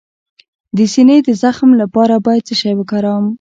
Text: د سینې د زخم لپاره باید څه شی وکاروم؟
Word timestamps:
د 0.77 0.79
سینې 0.93 1.17
د 1.27 1.29
زخم 1.41 1.69
لپاره 1.81 2.13
باید 2.25 2.43
څه 2.49 2.53
شی 2.61 2.73
وکاروم؟ 2.77 3.25